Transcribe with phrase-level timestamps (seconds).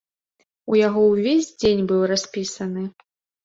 [0.71, 2.91] У яго ўвесь дзень быў распісаны.